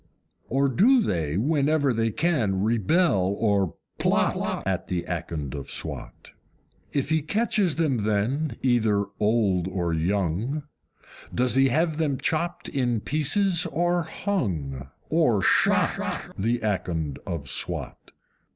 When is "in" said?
12.67-13.01